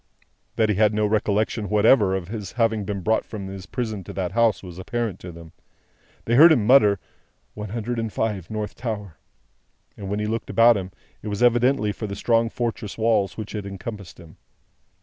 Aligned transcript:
That 0.55 0.69
he 0.69 0.75
had 0.77 0.95
no 0.95 1.05
recollection 1.05 1.69
whatever 1.69 2.15
of 2.15 2.27
his 2.27 2.53
having 2.53 2.85
been 2.85 3.01
brought 3.01 3.23
from 3.23 3.45
his 3.45 3.67
prison 3.67 4.03
to 4.05 4.13
that 4.13 4.31
house, 4.31 4.63
was 4.63 4.79
apparent 4.79 5.19
to 5.19 5.31
them. 5.31 5.51
They 6.25 6.33
heard 6.33 6.51
him 6.51 6.65
mutter, 6.65 6.99
"One 7.53 7.69
Hundred 7.69 7.99
and 7.99 8.11
Five, 8.11 8.49
North 8.49 8.73
Tower;" 8.73 9.19
and 9.95 10.09
when 10.09 10.17
he 10.19 10.25
looked 10.25 10.49
about 10.49 10.75
him, 10.75 10.89
it 11.21 11.41
evidently 11.43 11.89
was 11.89 11.97
for 11.97 12.07
the 12.07 12.15
strong 12.15 12.49
fortress 12.49 12.97
walls 12.97 13.37
which 13.37 13.51
had 13.51 13.63
long 13.65 13.73
encompassed 13.73 14.19
him. 14.19 14.37